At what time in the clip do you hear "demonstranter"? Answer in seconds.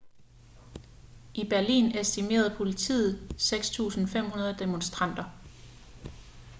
4.59-5.23